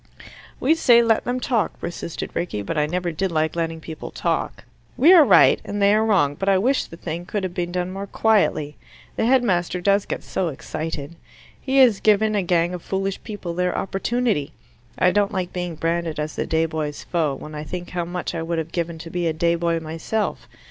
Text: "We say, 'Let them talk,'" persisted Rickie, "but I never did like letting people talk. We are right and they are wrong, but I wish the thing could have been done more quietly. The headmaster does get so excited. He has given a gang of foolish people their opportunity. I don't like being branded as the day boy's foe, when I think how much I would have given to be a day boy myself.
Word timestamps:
"We 0.59 0.73
say, 0.73 1.03
'Let 1.03 1.25
them 1.25 1.39
talk,'" 1.39 1.79
persisted 1.79 2.31
Rickie, 2.33 2.63
"but 2.63 2.75
I 2.75 2.87
never 2.87 3.11
did 3.11 3.31
like 3.31 3.55
letting 3.55 3.79
people 3.79 4.09
talk. 4.09 4.63
We 4.97 5.13
are 5.13 5.23
right 5.23 5.61
and 5.63 5.79
they 5.79 5.93
are 5.93 6.03
wrong, 6.03 6.33
but 6.33 6.49
I 6.49 6.57
wish 6.57 6.85
the 6.85 6.97
thing 6.97 7.23
could 7.27 7.43
have 7.43 7.53
been 7.53 7.71
done 7.71 7.91
more 7.93 8.07
quietly. 8.07 8.77
The 9.15 9.27
headmaster 9.27 9.79
does 9.79 10.07
get 10.07 10.23
so 10.23 10.47
excited. 10.47 11.17
He 11.61 11.77
has 11.77 11.99
given 11.99 12.33
a 12.33 12.41
gang 12.41 12.73
of 12.73 12.81
foolish 12.81 13.21
people 13.23 13.53
their 13.53 13.77
opportunity. 13.77 14.53
I 14.97 15.11
don't 15.11 15.31
like 15.31 15.53
being 15.53 15.75
branded 15.75 16.19
as 16.19 16.35
the 16.35 16.47
day 16.47 16.65
boy's 16.65 17.03
foe, 17.03 17.35
when 17.35 17.53
I 17.53 17.63
think 17.63 17.91
how 17.91 18.03
much 18.03 18.33
I 18.33 18.41
would 18.41 18.57
have 18.57 18.71
given 18.71 18.97
to 18.97 19.11
be 19.11 19.27
a 19.27 19.33
day 19.33 19.53
boy 19.53 19.79
myself. 19.79 20.47